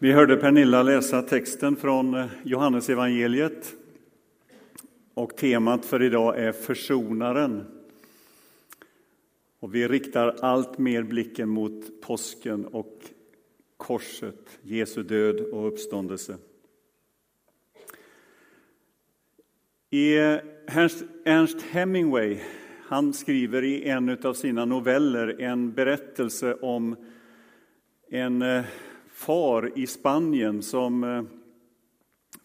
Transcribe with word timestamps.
Vi 0.00 0.12
hörde 0.12 0.36
Pernilla 0.36 0.82
läsa 0.82 1.22
texten 1.22 1.76
från 1.76 2.14
eh, 2.14 2.26
Johannes 2.44 2.88
evangeliet 2.88 3.74
och 5.14 5.36
temat 5.36 5.84
för 5.84 6.02
idag 6.02 6.38
är 6.38 6.52
försonaren. 6.52 7.64
Och 9.60 9.74
vi 9.74 9.88
riktar 9.88 10.36
allt 10.40 10.78
mer 10.78 11.02
blicken 11.02 11.48
mot 11.48 12.00
påsken 12.00 12.66
och 12.66 13.00
korset, 13.76 14.58
Jesu 14.62 15.02
död 15.02 15.40
och 15.40 15.68
uppståndelse. 15.68 16.36
I 19.90 20.16
Ernst 21.24 21.62
Hemingway 21.70 22.38
han 22.82 23.12
skriver 23.12 23.64
i 23.64 23.88
en 23.88 24.26
av 24.26 24.34
sina 24.34 24.64
noveller 24.64 25.40
en 25.40 25.72
berättelse 25.72 26.54
om 26.54 26.96
en 28.10 28.42
eh, 28.42 28.64
far 29.18 29.78
i 29.78 29.86
Spanien 29.86 30.62
som 30.62 31.04
eh, 31.04 31.22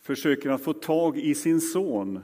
försöker 0.01 0.49
att 0.49 0.61
få 0.61 0.73
tag 0.73 1.17
i 1.17 1.35
sin 1.35 1.61
son. 1.61 2.19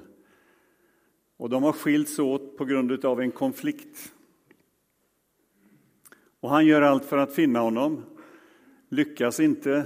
Och 1.38 1.50
de 1.50 1.64
har 1.64 1.72
skilts 1.72 2.20
åt 2.20 2.58
på 2.58 2.66
grund 2.66 3.06
av 3.06 3.22
en 3.22 3.32
konflikt. 3.32 4.14
Och 6.40 6.50
han 6.50 6.66
gör 6.66 6.82
allt 6.82 7.06
för 7.06 7.18
att 7.18 7.34
finna 7.34 7.60
honom, 7.60 8.04
lyckas 8.90 9.40
inte. 9.40 9.86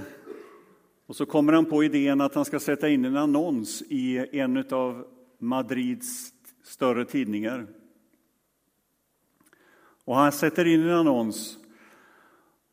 Och 1.06 1.16
så 1.16 1.26
kommer 1.26 1.52
han 1.52 1.64
på 1.64 1.84
idén 1.84 2.20
att 2.20 2.34
han 2.34 2.44
ska 2.44 2.60
sätta 2.60 2.88
in 2.88 3.04
en 3.04 3.16
annons 3.16 3.82
i 3.82 4.38
en 4.38 4.64
av 4.70 5.06
Madrids 5.38 6.32
större 6.62 7.04
tidningar. 7.04 7.66
Och 10.04 10.16
han 10.16 10.32
sätter 10.32 10.64
in 10.64 10.82
en 10.82 10.96
annons 10.96 11.58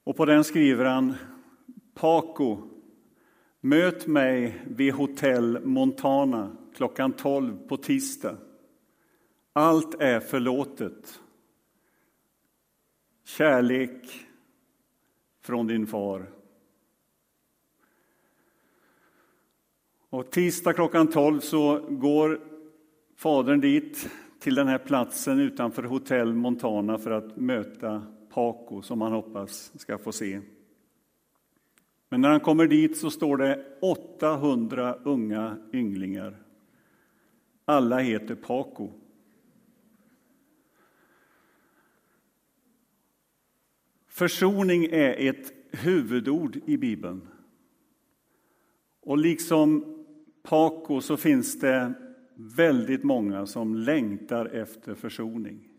och 0.04 0.18
på 0.18 0.26
den 0.26 0.44
skriver 0.44 0.86
han 0.86 1.16
Paco, 1.94 2.58
möt 3.62 4.08
mig 4.08 4.62
vid 4.68 4.94
hotell 4.94 5.66
Montana 5.66 6.56
klockan 6.76 7.14
12 7.14 7.68
på 7.68 7.78
tisdag. 7.78 8.38
Allt 9.54 10.02
är 10.02 10.20
förlåtet. 10.20 11.20
Kärlek 13.24 14.28
från 15.42 15.68
din 15.68 15.88
far. 15.88 16.30
Och 20.10 20.32
tisdag 20.32 20.74
klockan 20.74 21.08
12 21.08 21.40
så 21.40 21.80
går 21.90 22.42
fadern 23.16 23.62
dit 23.62 24.10
till 24.40 24.56
den 24.56 24.68
här 24.68 24.78
platsen 24.78 25.40
utanför 25.40 25.84
hotell 25.84 26.34
Montana 26.34 26.98
för 26.98 27.12
att 27.12 27.38
möta 27.38 28.04
Paco 28.30 28.82
som 28.82 29.02
han 29.02 29.12
hoppas 29.12 29.72
ska 29.80 29.98
få 29.98 30.12
se. 30.12 30.42
Men 32.12 32.22
när 32.22 32.30
han 32.30 32.40
kommer 32.40 32.68
dit 32.68 32.98
så 32.98 33.12
står 33.12 33.38
det 33.38 33.66
800 33.82 34.96
unga 35.04 35.58
ynglingar. 35.74 36.44
Alla 37.66 38.00
heter 38.00 38.36
Paco. 38.36 38.90
Försoning 44.08 44.86
är 44.86 45.30
ett 45.30 45.54
huvudord 45.72 46.60
i 46.66 46.78
Bibeln. 46.78 47.28
Och 49.02 49.18
liksom 49.18 49.98
Paco 50.44 51.02
så 51.02 51.18
finns 51.18 51.60
det 51.60 51.94
väldigt 52.36 53.04
många 53.04 53.46
som 53.46 53.76
längtar 53.76 54.46
efter 54.46 54.96
försoning. 54.96 55.70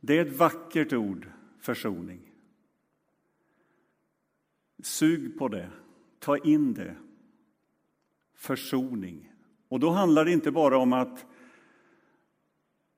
Det 0.00 0.18
är 0.18 0.26
ett 0.26 0.38
vackert 0.38 0.92
ord, 0.92 1.30
försoning. 1.60 2.27
Sug 4.82 5.38
på 5.38 5.48
det, 5.48 5.70
ta 6.18 6.38
in 6.38 6.74
det. 6.74 6.96
Försoning. 8.34 9.32
Och 9.68 9.80
då 9.80 9.90
handlar 9.90 10.24
det 10.24 10.32
inte 10.32 10.50
bara 10.50 10.78
om 10.78 10.92
att 10.92 11.26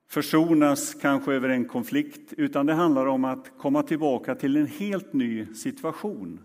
försonas 0.07 0.93
kanske 0.93 1.33
över 1.33 1.49
en 1.49 1.65
konflikt, 1.65 2.33
utan 2.33 2.65
det 2.65 2.73
handlar 2.73 3.05
om 3.05 3.25
att 3.25 3.57
komma 3.57 3.83
tillbaka 3.83 4.35
till 4.35 4.57
en 4.57 4.67
helt 4.67 5.13
ny 5.13 5.53
situation. 5.53 6.39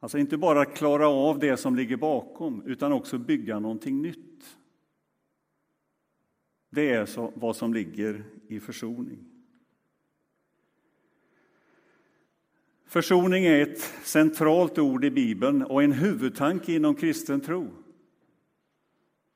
Alltså 0.00 0.18
inte 0.18 0.36
bara 0.36 0.64
klara 0.64 1.08
av 1.08 1.38
det 1.38 1.56
som 1.56 1.76
ligger 1.76 1.96
bakom, 1.96 2.62
utan 2.66 2.92
också 2.92 3.18
bygga 3.18 3.58
någonting 3.58 4.02
nytt. 4.02 4.56
Det 6.70 6.90
är 6.90 7.06
så, 7.06 7.32
vad 7.34 7.56
som 7.56 7.74
ligger 7.74 8.24
i 8.48 8.60
försoning. 8.60 9.33
Försoning 12.94 13.44
är 13.44 13.62
ett 13.62 13.78
centralt 14.02 14.78
ord 14.78 15.04
i 15.04 15.10
Bibeln 15.10 15.62
och 15.62 15.82
en 15.82 15.92
huvudtanke 15.92 16.72
inom 16.72 16.94
kristen 16.94 17.40
tro. 17.40 17.70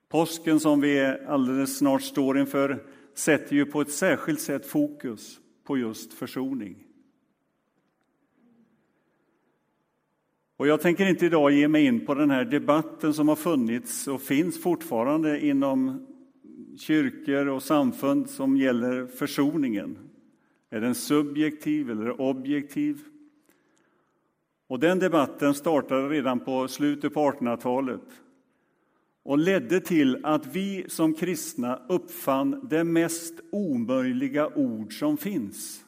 Påsken 0.09 0.61
som 0.61 0.81
vi 0.81 1.17
alldeles 1.27 1.79
snart 1.79 2.03
står 2.03 2.39
inför 2.39 2.85
sätter 3.15 3.57
ju 3.57 3.67
på 3.67 3.81
ett 3.81 3.91
särskilt 3.91 4.41
sätt 4.41 4.67
fokus 4.67 5.41
på 5.65 5.79
just 5.79 6.13
försoning. 6.13 6.77
Och 10.57 10.67
jag 10.67 10.81
tänker 10.81 11.07
inte 11.07 11.27
idag 11.27 11.53
ge 11.53 11.69
mig 11.69 11.85
in 11.85 12.07
på 12.07 12.15
den 12.15 12.31
här 12.31 12.45
debatten 12.45 13.15
som 13.15 13.29
har 13.29 13.37
funnits 13.37 14.09
och 14.09 14.23
finns 14.23 14.63
fortfarande 14.63 15.47
inom 15.47 16.07
kyrkor 16.79 17.49
och 17.49 17.63
samfund 17.63 18.31
som 18.31 18.57
gäller 18.57 19.07
försoningen. 19.07 19.99
Är 20.71 20.81
den 20.81 20.95
subjektiv 20.95 21.91
eller 21.91 22.21
objektiv? 22.21 23.05
Och 24.69 24.81
den 24.81 24.99
debatten 24.99 25.55
startade 25.55 26.09
redan 26.09 26.41
på 26.41 26.69
slutet 26.69 27.15
på 27.15 27.31
1800-talet 27.31 28.23
och 29.23 29.39
ledde 29.39 29.81
till 29.81 30.25
att 30.25 30.47
vi 30.47 30.85
som 30.89 31.15
kristna 31.15 31.83
uppfann 31.89 32.69
det 32.69 32.85
mest 32.85 33.35
omöjliga 33.53 34.49
ord 34.49 34.99
som 34.99 35.17
finns, 35.17 35.85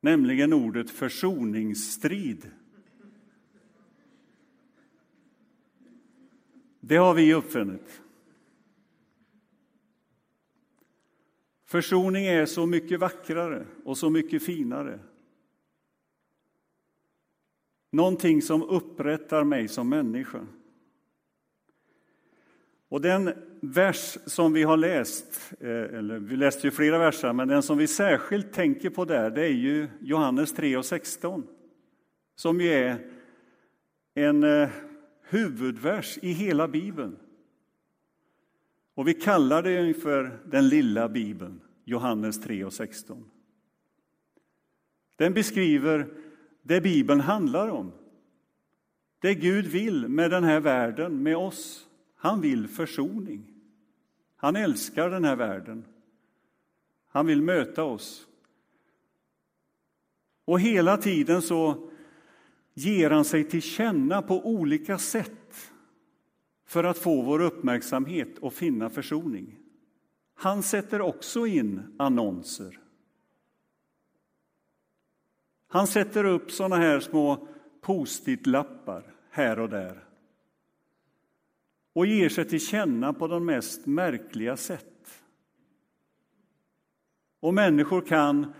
nämligen 0.00 0.52
ordet 0.52 0.90
försoningsstrid. 0.90 2.50
Det 6.80 6.96
har 6.96 7.14
vi 7.14 7.34
uppfunnit. 7.34 8.02
Försoning 11.64 12.26
är 12.26 12.46
så 12.46 12.66
mycket 12.66 13.00
vackrare 13.00 13.66
och 13.84 13.98
så 13.98 14.10
mycket 14.10 14.42
finare. 14.42 14.98
Någonting 17.90 18.42
som 18.42 18.62
upprättar 18.62 19.44
mig 19.44 19.68
som 19.68 19.88
människa. 19.88 20.46
Och 22.88 23.00
den 23.00 23.32
vers 23.60 24.18
som 24.26 24.52
vi 24.52 24.62
har 24.62 24.76
läst, 24.76 25.52
eh, 25.60 25.68
eller 25.68 26.18
vi 26.18 26.36
läste 26.36 26.66
ju 26.66 26.70
flera 26.70 26.98
verser, 26.98 27.32
men 27.32 27.48
den 27.48 27.62
som 27.62 27.78
vi 27.78 27.86
särskilt 27.86 28.52
tänker 28.52 28.90
på 28.90 29.04
där, 29.04 29.30
det 29.30 29.42
är 29.42 29.52
ju 29.52 29.88
Johannes 30.00 30.52
3 30.52 30.76
och 30.76 30.84
16. 30.84 31.46
Som 32.34 32.60
ju 32.60 32.68
är 32.68 33.10
en 34.14 34.44
eh, 34.44 34.68
huvudvers 35.28 36.18
i 36.22 36.32
hela 36.32 36.68
Bibeln. 36.68 37.16
Och 38.94 39.08
vi 39.08 39.14
kallar 39.14 39.62
det 39.62 39.94
för 39.94 40.38
den 40.44 40.68
lilla 40.68 41.08
Bibeln, 41.08 41.60
Johannes 41.84 42.42
3 42.42 42.64
och 42.64 42.72
16. 42.72 43.30
Den 45.16 45.34
beskriver 45.34 46.06
det 46.66 46.80
Bibeln 46.80 47.20
handlar 47.20 47.68
om. 47.68 47.92
Det 49.20 49.34
Gud 49.34 49.66
vill 49.66 50.08
med 50.08 50.30
den 50.30 50.44
här 50.44 50.60
världen, 50.60 51.22
med 51.22 51.36
oss. 51.36 51.86
Han 52.16 52.40
vill 52.40 52.68
försoning. 52.68 53.46
Han 54.36 54.56
älskar 54.56 55.10
den 55.10 55.24
här 55.24 55.36
världen. 55.36 55.84
Han 57.08 57.26
vill 57.26 57.42
möta 57.42 57.84
oss. 57.84 58.26
Och 60.44 60.60
hela 60.60 60.96
tiden 60.96 61.42
så 61.42 61.90
ger 62.74 63.10
han 63.10 63.24
sig 63.24 63.44
till 63.44 63.62
känna 63.62 64.22
på 64.22 64.46
olika 64.46 64.98
sätt 64.98 65.72
för 66.66 66.84
att 66.84 66.98
få 66.98 67.22
vår 67.22 67.40
uppmärksamhet 67.40 68.38
och 68.38 68.52
finna 68.52 68.90
försoning. 68.90 69.58
Han 70.34 70.62
sätter 70.62 71.00
också 71.00 71.46
in 71.46 71.82
annonser. 71.98 72.78
Han 75.68 75.86
sätter 75.86 76.24
upp 76.24 76.50
såna 76.50 76.76
här 76.76 77.00
små 77.00 77.48
post-it-lappar 77.80 79.02
här 79.30 79.58
och 79.58 79.68
där 79.68 80.06
och 81.96 82.06
ger 82.06 82.28
sig 82.28 82.44
till 82.44 82.60
känna 82.60 83.12
på 83.12 83.26
de 83.26 83.46
mest 83.46 83.86
märkliga 83.86 84.56
sätt. 84.56 85.22
Och 87.40 87.54
människor 87.54 88.00
kan 88.00 88.52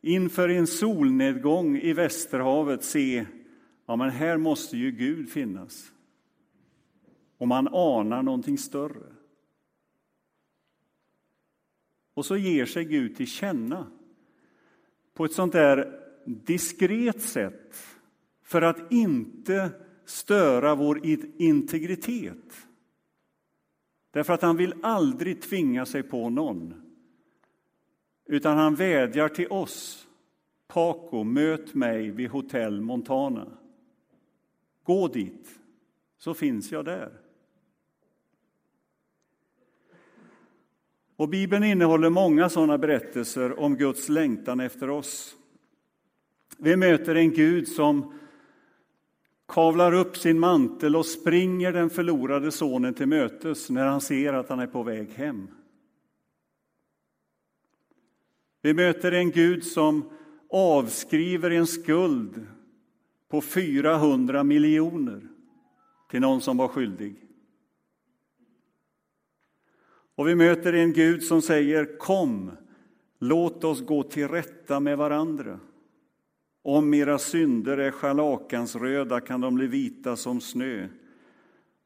inför 0.00 0.48
en 0.48 0.66
solnedgång 0.66 1.76
i 1.76 1.92
Västerhavet 1.92 2.84
se 2.84 3.26
ja 3.86 3.96
men 3.96 4.10
här 4.10 4.36
måste 4.36 4.76
ju 4.76 4.90
Gud 4.90 5.30
finnas. 5.30 5.92
Och 7.38 7.48
man 7.48 7.68
anar 7.68 8.22
någonting 8.22 8.58
större. 8.58 9.12
Och 12.14 12.26
så 12.26 12.36
ger 12.36 12.66
sig 12.66 12.84
Gud 12.84 13.16
till 13.16 13.26
känna 13.26 13.86
på 15.14 15.24
ett 15.24 15.32
sånt 15.32 15.52
där 15.52 16.03
diskret 16.26 17.22
sätt 17.22 17.76
för 18.42 18.62
att 18.62 18.92
inte 18.92 19.70
störa 20.04 20.74
vår 20.74 21.00
integritet. 21.38 22.66
Därför 24.10 24.32
att 24.32 24.42
han 24.42 24.56
vill 24.56 24.74
aldrig 24.82 25.42
tvinga 25.42 25.86
sig 25.86 26.02
på 26.02 26.30
någon. 26.30 26.74
Utan 28.26 28.58
han 28.58 28.74
vädjar 28.74 29.28
till 29.28 29.48
oss. 29.48 30.08
Paco, 30.68 31.24
möt 31.24 31.74
mig 31.74 32.10
vid 32.10 32.30
hotell 32.30 32.80
Montana. 32.80 33.58
Gå 34.82 35.08
dit, 35.08 35.60
så 36.18 36.34
finns 36.34 36.72
jag 36.72 36.84
där. 36.84 37.12
Och 41.16 41.28
Bibeln 41.28 41.64
innehåller 41.64 42.10
många 42.10 42.48
sådana 42.48 42.78
berättelser 42.78 43.60
om 43.60 43.76
Guds 43.76 44.08
längtan 44.08 44.60
efter 44.60 44.90
oss. 44.90 45.36
Vi 46.64 46.76
möter 46.76 47.14
en 47.14 47.32
Gud 47.32 47.68
som 47.68 48.12
kavlar 49.48 49.92
upp 49.92 50.16
sin 50.16 50.38
mantel 50.38 50.96
och 50.96 51.06
springer 51.06 51.72
den 51.72 51.90
förlorade 51.90 52.52
sonen 52.52 52.94
till 52.94 53.06
mötes 53.06 53.70
när 53.70 53.86
han 53.86 54.00
ser 54.00 54.32
att 54.32 54.48
han 54.48 54.60
är 54.60 54.66
på 54.66 54.82
väg 54.82 55.10
hem. 55.10 55.48
Vi 58.62 58.74
möter 58.74 59.12
en 59.12 59.30
Gud 59.30 59.64
som 59.64 60.10
avskriver 60.50 61.50
en 61.50 61.66
skuld 61.66 62.46
på 63.28 63.40
400 63.40 64.44
miljoner 64.44 65.28
till 66.10 66.20
någon 66.20 66.40
som 66.40 66.56
var 66.56 66.68
skyldig. 66.68 67.16
Och 70.14 70.28
vi 70.28 70.34
möter 70.34 70.72
en 70.72 70.92
Gud 70.92 71.22
som 71.22 71.42
säger 71.42 71.98
kom, 71.98 72.50
låt 73.18 73.64
oss 73.64 73.80
gå 73.80 74.02
till 74.02 74.28
rätta 74.28 74.80
med 74.80 74.98
varandra. 74.98 75.60
Om 76.66 76.94
era 76.94 77.18
synder 77.18 77.78
är 77.78 77.90
scharlakansröda 77.90 79.20
kan 79.20 79.40
de 79.40 79.54
bli 79.54 79.66
vita 79.66 80.16
som 80.16 80.40
snö. 80.40 80.88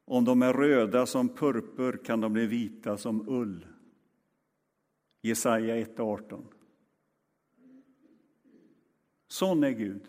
Om 0.04 0.24
de 0.24 0.42
är 0.42 0.52
röda 0.52 1.06
som 1.06 1.28
purpur 1.28 2.00
kan 2.04 2.20
de 2.20 2.32
bli 2.32 2.46
vita 2.46 2.96
som 2.96 3.28
ull. 3.28 3.66
Jesaja 5.22 5.76
1.18. 5.76 6.42
Sån 9.28 9.64
är 9.64 9.70
Gud. 9.70 10.02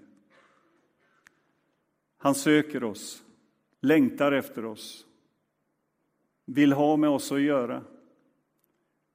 Han 2.18 2.36
söker 2.36 2.84
oss, 2.84 3.24
längtar 3.82 4.32
efter 4.32 4.66
oss, 4.66 5.06
vill 6.46 6.74
ha 6.74 6.98
med 6.98 7.10
oss 7.10 7.32
att 7.32 7.42
göra, 7.42 7.84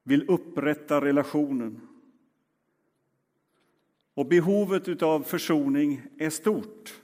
vill 0.03 0.29
upprätta 0.29 1.01
relationen. 1.01 1.94
Och 4.15 4.25
behovet 4.25 5.01
av 5.01 5.21
försoning 5.21 6.01
är 6.17 6.29
stort. 6.29 7.01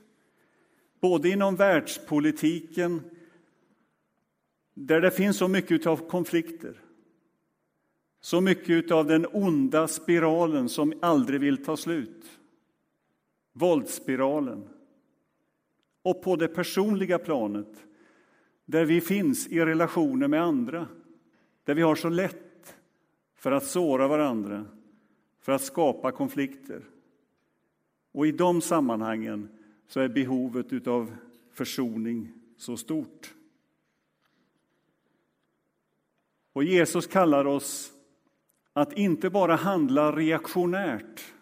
Både 0.99 1.29
inom 1.29 1.55
världspolitiken, 1.55 3.01
där 4.73 5.01
det 5.01 5.11
finns 5.11 5.37
så 5.37 5.47
mycket 5.47 5.87
av 5.87 6.07
konflikter. 6.09 6.81
Så 8.21 8.41
mycket 8.41 8.91
av 8.91 9.05
den 9.07 9.25
onda 9.31 9.87
spiralen 9.87 10.69
som 10.69 10.93
aldrig 11.01 11.39
vill 11.39 11.65
ta 11.65 11.77
slut. 11.77 12.39
Våldsspiralen. 13.53 14.69
Och 16.03 16.23
på 16.23 16.35
det 16.35 16.47
personliga 16.47 17.19
planet, 17.19 17.85
där 18.65 18.85
vi 18.85 19.01
finns 19.01 19.47
i 19.47 19.59
relationer 19.59 20.27
med 20.27 20.43
andra. 20.43 20.87
Där 21.63 21.75
vi 21.75 21.81
har 21.81 21.95
så 21.95 22.09
lätt 22.09 22.75
för 23.35 23.51
att 23.51 23.65
såra 23.65 24.07
varandra, 24.07 24.65
för 25.41 25.51
att 25.51 25.61
skapa 25.61 26.11
konflikter. 26.11 26.90
Och 28.11 28.27
i 28.27 28.31
de 28.31 28.61
sammanhangen 28.61 29.49
så 29.87 29.99
är 29.99 30.09
behovet 30.09 30.87
av 30.87 31.15
försoning 31.51 32.33
så 32.57 32.77
stort. 32.77 33.33
Och 36.53 36.63
Jesus 36.63 37.07
kallar 37.07 37.45
oss 37.45 37.91
att 38.73 38.93
inte 38.93 39.29
bara 39.29 39.55
handla 39.55 40.15
reaktionärt 40.15 41.33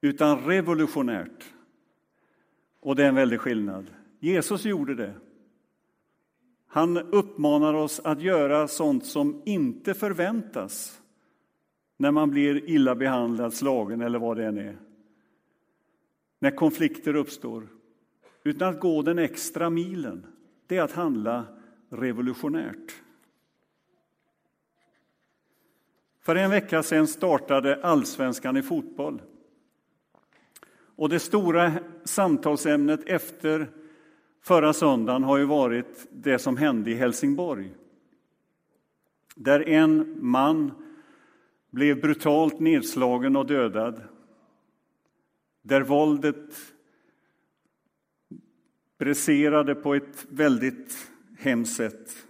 utan 0.00 0.44
revolutionärt. 0.44 1.44
Och 2.80 2.96
det 2.96 3.04
är 3.04 3.08
en 3.08 3.14
väldig 3.14 3.40
skillnad. 3.40 3.86
Jesus 4.18 4.64
gjorde 4.64 4.94
det. 4.94 5.14
Han 6.66 6.96
uppmanar 6.96 7.74
oss 7.74 8.00
att 8.00 8.20
göra 8.20 8.68
sånt 8.68 9.06
som 9.06 9.42
inte 9.44 9.94
förväntas 9.94 11.02
när 11.96 12.10
man 12.10 12.30
blir 12.30 12.70
illa 12.70 12.94
behandlad, 12.94 13.54
slagen 13.54 14.00
eller 14.00 14.18
vad 14.18 14.36
det 14.36 14.46
än 14.46 14.58
är 14.58 14.76
när 16.40 16.50
konflikter 16.50 17.16
uppstår, 17.16 17.68
utan 18.44 18.68
att 18.68 18.80
gå 18.80 19.02
den 19.02 19.18
extra 19.18 19.70
milen. 19.70 20.26
Det 20.66 20.76
är 20.76 20.82
att 20.82 20.92
handla 20.92 21.46
revolutionärt. 21.88 23.02
För 26.20 26.36
en 26.36 26.50
vecka 26.50 26.82
sedan 26.82 27.06
startade 27.06 27.82
Allsvenskan 27.82 28.56
i 28.56 28.62
fotboll. 28.62 29.22
Och 30.96 31.08
det 31.08 31.18
stora 31.18 31.72
samtalsämnet 32.04 33.08
efter 33.08 33.70
förra 34.42 34.72
söndagen 34.72 35.24
har 35.24 35.38
ju 35.38 35.44
varit 35.44 36.08
det 36.10 36.38
som 36.38 36.56
hände 36.56 36.90
i 36.90 36.94
Helsingborg. 36.94 37.74
Där 39.34 39.68
en 39.68 40.16
man 40.20 40.72
blev 41.70 42.00
brutalt 42.00 42.60
nedslagen 42.60 43.36
och 43.36 43.46
dödad 43.46 44.02
där 45.62 45.80
våldet 45.80 46.74
bräserade 48.98 49.74
på 49.74 49.94
ett 49.94 50.26
väldigt 50.28 51.08
hemskt 51.38 51.76
sätt. 51.76 52.26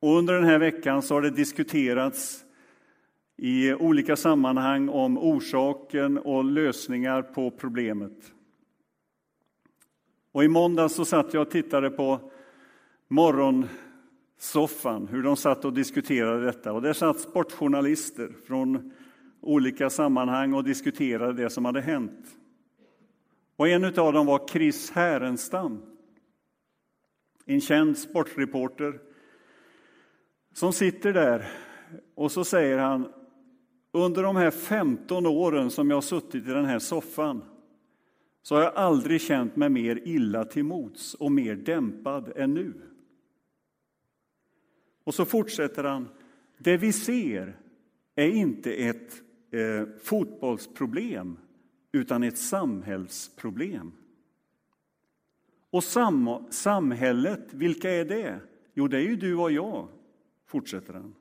Och 0.00 0.18
under 0.18 0.34
den 0.34 0.44
här 0.44 0.58
veckan 0.58 1.02
så 1.02 1.14
har 1.14 1.22
det 1.22 1.30
diskuterats 1.30 2.44
i 3.36 3.74
olika 3.74 4.16
sammanhang 4.16 4.88
om 4.88 5.18
orsaken 5.18 6.18
och 6.18 6.44
lösningar 6.44 7.22
på 7.22 7.50
problemet. 7.50 8.32
Och 10.32 10.44
I 10.44 10.48
måndags 10.48 10.94
så 10.94 11.04
satt 11.04 11.34
jag 11.34 11.42
och 11.42 11.50
tittade 11.50 11.90
på 11.90 12.30
morgonsoffan, 13.08 15.08
hur 15.08 15.22
de 15.22 15.36
satt 15.36 15.64
och 15.64 15.72
diskuterade 15.72 16.44
detta. 16.44 16.72
Och 16.72 16.82
där 16.82 16.92
satt 16.92 17.20
sportjournalister 17.20 18.32
från 18.46 18.92
olika 19.40 19.90
sammanhang 19.90 20.54
och 20.54 20.64
diskuterade 20.64 21.42
det 21.42 21.50
som 21.50 21.64
hade 21.64 21.80
hänt. 21.80 22.26
Och 23.56 23.68
en 23.68 23.84
av 23.84 24.12
dem 24.12 24.26
var 24.26 24.48
Chris 24.48 24.90
Härenstam, 24.90 25.82
en 27.44 27.60
känd 27.60 27.98
sportreporter 27.98 29.00
som 30.52 30.72
sitter 30.72 31.12
där 31.12 31.48
och 32.14 32.32
så 32.32 32.44
säger 32.44 32.78
han 32.78 33.12
under 33.92 34.22
de 34.22 34.36
här 34.36 34.50
15 34.50 35.26
åren 35.26 35.70
som 35.70 35.90
jag 35.90 35.96
har 35.96 36.02
suttit 36.02 36.46
i 36.46 36.50
den 36.50 36.64
här 36.64 36.78
soffan 36.78 37.44
så 38.42 38.54
har 38.54 38.62
jag 38.62 38.74
aldrig 38.74 39.20
känt 39.20 39.56
mig 39.56 39.68
mer 39.68 40.00
illa 40.04 40.44
till 40.44 40.64
mots 40.64 41.14
och 41.14 41.32
mer 41.32 41.56
dämpad 41.56 42.32
än 42.36 42.54
nu. 42.54 42.74
Och 45.04 45.14
så 45.14 45.24
fortsätter 45.24 45.84
han. 45.84 46.08
Det 46.58 46.76
vi 46.76 46.92
ser 46.92 47.56
är 48.14 48.28
inte 48.28 48.72
ett 48.72 49.22
eh, 49.56 49.86
fotbollsproblem, 50.02 51.38
utan 51.92 52.22
ett 52.22 52.38
samhällsproblem. 52.38 53.92
Och 55.70 55.84
sam 55.84 56.46
samhället, 56.50 57.54
vilka 57.54 57.90
är 57.90 58.04
det? 58.04 58.40
Jo, 58.74 58.88
det 58.88 58.96
är 58.96 59.02
ju 59.02 59.16
du 59.16 59.36
och 59.36 59.52
jag, 59.52 59.88
fortsätter 60.46 60.94
han. 60.94 61.14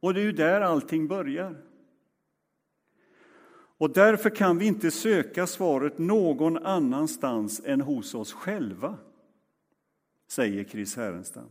Och 0.00 0.14
det 0.14 0.20
är 0.20 0.24
ju 0.24 0.32
där 0.32 0.60
allting 0.60 1.08
börjar. 1.08 1.62
Och 3.78 3.92
därför 3.92 4.30
kan 4.30 4.58
vi 4.58 4.66
inte 4.66 4.90
söka 4.90 5.46
svaret 5.46 5.98
någon 5.98 6.58
annanstans 6.58 7.60
än 7.64 7.80
hos 7.80 8.14
oss 8.14 8.32
själva, 8.32 8.98
säger 10.28 10.64
Chris 10.64 10.96
Härenstam. 10.96 11.48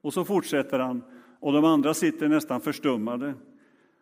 Och 0.00 0.14
så 0.14 0.24
fortsätter 0.24 0.78
han, 0.78 1.02
och 1.40 1.52
de 1.52 1.64
andra 1.64 1.94
sitter 1.94 2.28
nästan 2.28 2.60
förstummade 2.60 3.34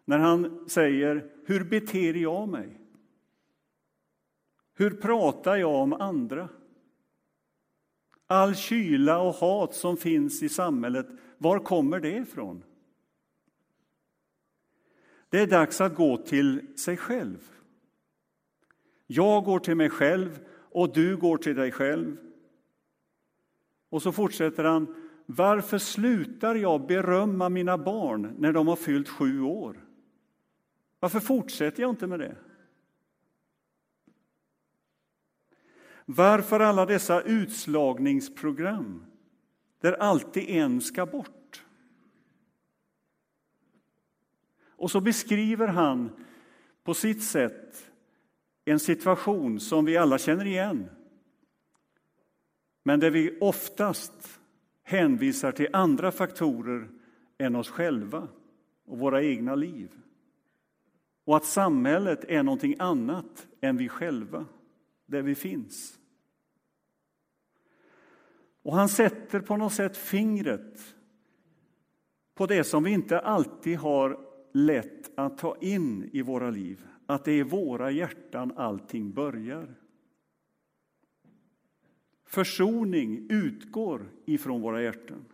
när 0.04 0.18
han 0.18 0.68
säger 0.68 1.30
Hur 1.46 1.64
beter 1.64 2.14
jag 2.14 2.48
mig? 2.48 2.80
Hur 4.74 4.90
pratar 4.90 5.56
jag 5.56 5.74
om 5.74 5.92
andra? 5.92 6.48
All 8.26 8.54
kyla 8.54 9.18
och 9.18 9.34
hat 9.34 9.74
som 9.74 9.96
finns 9.96 10.42
i 10.42 10.48
samhället, 10.48 11.06
var 11.38 11.58
kommer 11.58 12.00
det 12.00 12.16
ifrån? 12.16 12.64
Det 15.28 15.40
är 15.40 15.46
dags 15.46 15.80
att 15.80 15.94
gå 15.94 16.16
till 16.16 16.78
sig 16.78 16.96
själv. 16.96 17.50
Jag 19.06 19.44
går 19.44 19.58
till 19.58 19.74
mig 19.74 19.90
själv 19.90 20.40
och 20.54 20.92
du 20.92 21.16
går 21.16 21.36
till 21.36 21.56
dig 21.56 21.72
själv. 21.72 22.16
Och 23.88 24.02
så 24.02 24.12
fortsätter 24.12 24.64
han. 24.64 24.94
Varför 25.26 25.78
slutar 25.78 26.54
jag 26.54 26.86
berömma 26.86 27.48
mina 27.48 27.78
barn 27.78 28.34
när 28.38 28.52
de 28.52 28.68
har 28.68 28.76
fyllt 28.76 29.08
sju 29.08 29.40
år? 29.40 29.81
Varför 31.02 31.20
fortsätter 31.20 31.82
jag 31.82 31.90
inte 31.90 32.06
med 32.06 32.20
det? 32.20 32.36
Varför 36.04 36.60
alla 36.60 36.86
dessa 36.86 37.22
utslagningsprogram 37.22 39.04
där 39.80 39.92
alltid 39.92 40.44
en 40.48 40.80
ska 40.80 41.06
bort? 41.06 41.64
Och 44.66 44.90
så 44.90 45.00
beskriver 45.00 45.66
han 45.66 46.10
på 46.84 46.94
sitt 46.94 47.24
sätt 47.24 47.92
en 48.64 48.80
situation 48.80 49.60
som 49.60 49.84
vi 49.84 49.96
alla 49.96 50.18
känner 50.18 50.46
igen 50.46 50.90
men 52.82 53.00
där 53.00 53.10
vi 53.10 53.38
oftast 53.40 54.40
hänvisar 54.82 55.52
till 55.52 55.68
andra 55.72 56.12
faktorer 56.12 56.88
än 57.38 57.56
oss 57.56 57.68
själva 57.68 58.28
och 58.84 58.98
våra 58.98 59.22
egna 59.22 59.54
liv. 59.54 59.98
Och 61.24 61.36
att 61.36 61.44
samhället 61.44 62.24
är 62.24 62.42
någonting 62.42 62.76
annat 62.78 63.46
än 63.60 63.76
vi 63.76 63.88
själva, 63.88 64.46
där 65.06 65.22
vi 65.22 65.34
finns. 65.34 65.98
Och 68.62 68.74
han 68.74 68.88
sätter 68.88 69.40
på 69.40 69.56
något 69.56 69.72
sätt 69.72 69.96
fingret 69.96 70.94
på 72.34 72.46
det 72.46 72.64
som 72.64 72.84
vi 72.84 72.90
inte 72.90 73.20
alltid 73.20 73.78
har 73.78 74.18
lätt 74.52 75.18
att 75.18 75.38
ta 75.38 75.56
in 75.60 76.10
i 76.12 76.22
våra 76.22 76.50
liv, 76.50 76.86
att 77.06 77.24
det 77.24 77.32
är 77.32 77.36
i 77.36 77.42
våra 77.42 77.90
hjärtan 77.90 78.52
allting 78.56 79.12
börjar. 79.12 79.74
Försoning 82.24 83.26
utgår 83.30 84.10
ifrån 84.26 84.60
våra 84.60 84.82
hjärtan. 84.82 85.24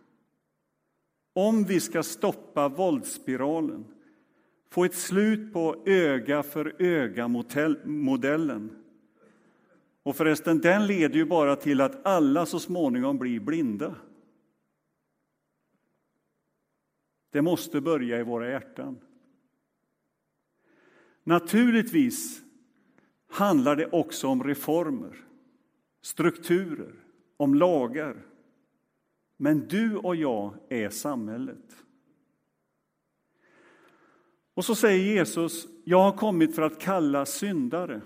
Om 1.33 1.63
vi 1.63 1.79
ska 1.79 2.03
stoppa 2.03 2.69
våldsspiralen, 2.69 3.85
få 4.69 4.85
ett 4.85 4.95
slut 4.95 5.53
på 5.53 5.83
öga 5.85 6.43
för 6.43 6.75
öga-modellen 6.79 8.79
och 10.03 10.15
förresten, 10.15 10.59
den 10.59 10.87
leder 10.87 11.15
ju 11.15 11.25
bara 11.25 11.55
till 11.55 11.81
att 11.81 12.05
alla 12.05 12.45
så 12.45 12.59
småningom 12.59 13.17
blir 13.17 13.39
blinda. 13.39 13.95
Det 17.31 17.41
måste 17.41 17.81
börja 17.81 18.19
i 18.19 18.23
våra 18.23 18.49
hjärtan. 18.49 18.99
Naturligtvis 21.23 22.41
handlar 23.27 23.75
det 23.75 23.89
också 23.89 24.27
om 24.27 24.43
reformer, 24.43 25.25
strukturer, 26.01 26.93
om 27.37 27.55
lagar. 27.55 28.25
Men 29.37 29.67
du 29.67 29.97
och 29.97 30.15
jag 30.15 30.53
är 30.69 30.89
samhället. 30.89 31.85
Och 34.59 34.65
så 34.65 34.75
säger 34.75 35.03
Jesus, 35.03 35.67
jag 35.83 36.01
har 36.01 36.11
kommit 36.11 36.55
för 36.55 36.61
att 36.61 36.79
kalla 36.79 37.25
syndare. 37.25 38.01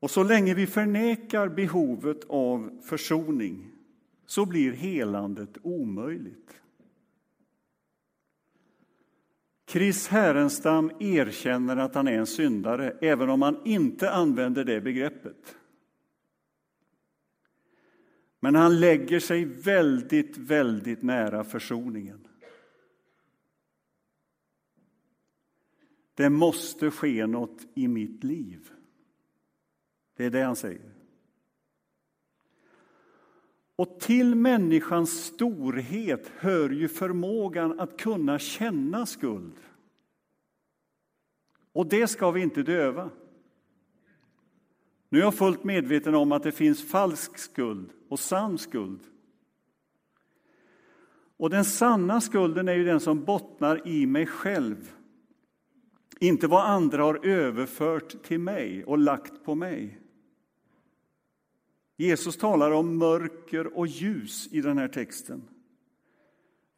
Och 0.00 0.10
så 0.10 0.22
länge 0.22 0.54
vi 0.54 0.66
förnekar 0.66 1.48
behovet 1.48 2.24
av 2.28 2.80
försoning 2.82 3.70
så 4.26 4.46
blir 4.46 4.72
helandet 4.72 5.58
omöjligt. 5.62 6.60
Chris 9.68 10.08
Härenstam 10.08 10.90
erkänner 11.00 11.76
att 11.76 11.94
han 11.94 12.08
är 12.08 12.18
en 12.18 12.26
syndare, 12.26 12.96
även 13.00 13.30
om 13.30 13.42
han 13.42 13.60
inte 13.64 14.10
använder 14.10 14.64
det 14.64 14.80
begreppet. 14.80 15.56
Men 18.40 18.54
han 18.54 18.80
lägger 18.80 19.20
sig 19.20 19.44
väldigt, 19.44 20.38
väldigt 20.38 21.02
nära 21.02 21.44
försoningen. 21.44 22.26
Det 26.20 26.30
måste 26.30 26.90
ske 26.90 27.26
något 27.26 27.66
i 27.74 27.88
mitt 27.88 28.24
liv. 28.24 28.70
Det 30.16 30.24
är 30.24 30.30
det 30.30 30.42
han 30.42 30.56
säger. 30.56 30.94
Och 33.76 34.00
till 34.00 34.34
människans 34.34 35.24
storhet 35.24 36.32
hör 36.38 36.70
ju 36.70 36.88
förmågan 36.88 37.80
att 37.80 37.96
kunna 37.96 38.38
känna 38.38 39.06
skuld. 39.06 39.56
Och 41.72 41.86
det 41.86 42.06
ska 42.06 42.30
vi 42.30 42.40
inte 42.40 42.62
döva. 42.62 43.10
Nu 45.08 45.18
är 45.18 45.22
jag 45.22 45.34
fullt 45.34 45.64
medveten 45.64 46.14
om 46.14 46.32
att 46.32 46.42
det 46.42 46.52
finns 46.52 46.90
falsk 46.90 47.38
skuld 47.38 47.90
och 48.08 48.20
sann 48.20 48.58
skuld. 48.58 49.00
Och 51.36 51.50
den 51.50 51.64
sanna 51.64 52.20
skulden 52.20 52.68
är 52.68 52.74
ju 52.74 52.84
den 52.84 53.00
som 53.00 53.24
bottnar 53.24 53.88
i 53.88 54.06
mig 54.06 54.26
själv. 54.26 54.94
Inte 56.22 56.46
vad 56.46 56.64
andra 56.64 57.02
har 57.02 57.26
överfört 57.26 58.22
till 58.22 58.40
mig 58.40 58.84
och 58.84 58.98
lagt 58.98 59.44
på 59.44 59.54
mig. 59.54 60.00
Jesus 61.96 62.36
talar 62.36 62.70
om 62.70 62.98
mörker 62.98 63.78
och 63.78 63.86
ljus 63.86 64.48
i 64.52 64.60
den 64.60 64.78
här 64.78 64.88
texten. 64.88 65.42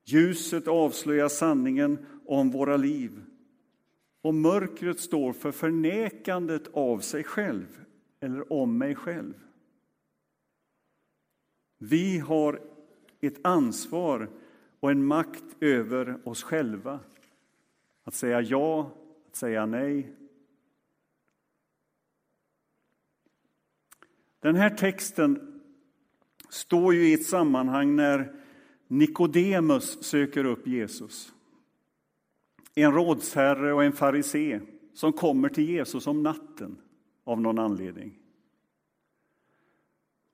Ljuset 0.05 0.69
avslöjar 0.69 1.29
sanningen 1.29 2.07
om 2.27 2.51
våra 2.51 2.77
liv 2.77 3.25
och 4.23 4.35
mörkret 4.35 5.01
står 5.01 5.33
för 5.33 5.53
förnekandet 5.53 6.69
av 6.73 6.99
sig 6.99 7.25
själv 7.25 7.85
eller 8.21 8.53
om 8.53 8.79
mig 8.79 8.95
själv. 8.95 9.35
Vi 11.79 12.19
har 12.19 12.61
ett 13.21 13.47
ansvar 13.47 14.31
och 14.81 14.91
en 14.91 15.05
makt 15.05 15.45
över 15.61 16.21
oss 16.25 16.43
själva. 16.43 17.01
Att 18.05 18.15
säga 18.15 18.41
ja, 18.41 18.91
säga 19.37 19.67
nej, 19.67 20.13
Den 24.43 24.57
här 24.57 24.71
texten 24.71 25.61
står 26.49 26.95
ju 26.95 27.09
i 27.09 27.15
ett 27.15 27.27
sammanhang 27.27 27.97
när 27.97 28.35
Nikodemus 28.89 30.05
söker 30.05 30.45
upp 30.45 30.67
Jesus. 30.67 31.33
En 32.75 32.93
rådsherre 32.93 33.73
och 33.73 33.85
en 33.85 33.93
farisé 33.93 34.61
som 34.95 35.13
kommer 35.13 35.49
till 35.49 35.69
Jesus 35.69 36.07
om 36.07 36.23
natten 36.23 36.77
av 37.25 37.41
någon 37.41 37.59
anledning. 37.59 38.19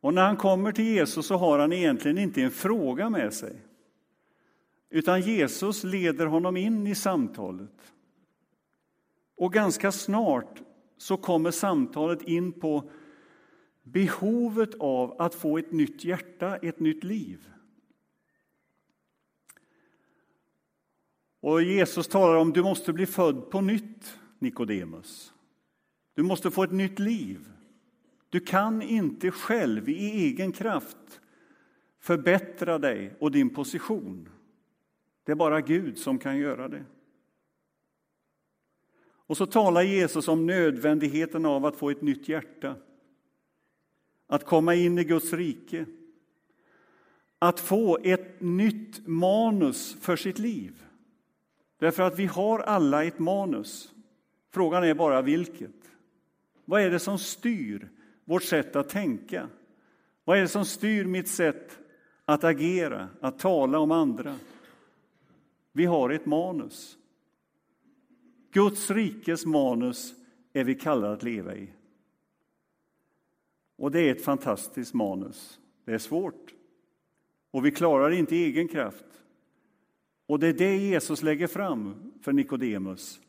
Och 0.01 0.15
när 0.15 0.27
han 0.27 0.37
kommer 0.37 0.73
till 0.73 0.85
Jesus 0.85 1.27
så 1.27 1.37
har 1.37 1.59
han 1.59 1.73
egentligen 1.73 2.19
inte 2.19 2.43
en 2.43 2.51
fråga 2.51 3.11
med 3.11 3.35
sig. 3.35 3.63
Utan 4.91 5.21
Jesus 5.21 5.85
leder 5.85 6.27
honom 6.27 6.57
in 6.57 6.87
i 6.87 6.95
samtalet. 6.95 7.93
Och 9.39 9.53
ganska 9.53 9.93
snart 9.93 10.63
så 10.97 11.17
kommer 11.17 11.51
samtalet 11.51 12.23
in 12.23 12.53
på 12.53 12.91
behovet 13.83 14.75
av 14.81 15.21
att 15.21 15.35
få 15.35 15.59
ett 15.59 15.73
nytt 15.73 16.05
hjärta, 16.05 16.57
ett 16.57 16.81
nytt 16.81 17.05
liv. 17.05 17.49
Och 21.41 21.63
Jesus 21.63 22.09
talar 22.09 22.37
om 22.37 22.53
du 22.53 22.63
måste 22.63 22.93
bli 22.93 23.07
född 23.07 23.51
på 23.51 23.61
nytt, 23.61 24.19
Nikodemus. 24.39 25.33
Du 26.15 26.23
måste 26.23 26.51
få 26.51 26.63
ett 26.63 26.73
nytt 26.73 26.99
liv. 26.99 27.49
Du 28.29 28.41
kan 28.41 28.83
inte 28.83 29.31
själv 29.31 29.89
i 29.89 30.25
egen 30.25 30.53
kraft 30.53 31.21
förbättra 32.01 32.79
dig 32.79 33.17
och 33.21 33.31
din 33.31 33.51
position. 33.51 34.29
Det 35.25 35.33
är 35.33 35.37
bara 35.37 35.61
Gud 35.61 35.99
som 35.99 36.19
kan 36.19 36.39
göra 36.39 36.69
det. 36.69 36.85
Och 39.29 39.37
så 39.37 39.47
talar 39.47 39.83
Jesus 39.83 40.29
om 40.29 40.47
nödvändigheten 40.47 41.47
av 41.47 41.67
att 41.67 41.77
få 41.77 41.91
ett 41.91 42.03
nytt 42.03 42.29
hjärta 42.29 42.77
att 44.27 44.45
komma 44.45 44.75
in 44.75 44.99
i 44.99 45.05
Guds 45.05 45.33
rike, 45.33 45.87
att 47.39 47.61
få 47.61 47.99
ett 48.03 48.41
nytt 48.41 49.07
manus 49.07 49.97
för 50.01 50.17
sitt 50.17 50.39
liv. 50.39 50.85
Därför 51.79 52.03
att 52.03 52.19
vi 52.19 52.27
har 52.27 52.59
alla 52.59 53.05
ett 53.05 53.19
manus. 53.19 53.93
Frågan 54.51 54.85
är 54.85 54.95
bara 54.95 55.23
vilket. 55.23 55.91
Vad 56.65 56.83
är 56.83 56.91
det 56.91 56.99
som 56.99 57.19
styr 57.19 57.89
vårt 58.25 58.43
sätt 58.43 58.77
att 58.77 58.89
tänka? 58.89 59.49
Vad 60.25 60.39
är 60.39 60.43
det 60.43 60.49
som 60.49 60.65
styr 60.65 61.05
mitt 61.05 61.29
sätt 61.29 61.79
att 62.25 62.45
agera, 62.45 63.09
att 63.21 63.39
tala 63.39 63.79
om 63.79 63.91
andra? 63.91 64.37
Vi 65.73 65.85
har 65.85 66.11
ett 66.11 66.27
manus. 66.27 66.98
Guds 68.53 68.91
rikes 68.91 69.47
manus 69.47 70.15
är 70.53 70.65
vi 70.65 70.75
kallade 70.75 71.13
att 71.13 71.23
leva 71.23 71.57
i. 71.57 71.69
Och 73.77 73.91
det 73.91 74.01
är 74.01 74.13
ett 74.13 74.25
fantastiskt 74.25 74.95
manus. 74.95 75.61
Det 75.85 75.93
är 75.93 75.99
svårt. 75.99 76.55
Och 77.51 77.67
vi 77.67 77.71
klarar 77.71 78.11
inte 78.11 78.37
i 78.37 78.45
egen 78.45 78.69
kraft. 78.69 79.05
Och 80.27 80.39
det 80.39 80.47
är 80.47 80.53
det 80.53 80.77
Jesus 80.77 81.23
lägger 81.23 81.47
fram 81.47 82.13
för 82.23 82.33
Nikodemus. 82.33 83.21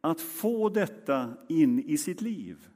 Att 0.00 0.20
få 0.20 0.68
detta 0.68 1.34
in 1.48 1.80
i 1.80 1.98
sitt 1.98 2.20
liv. 2.20 2.68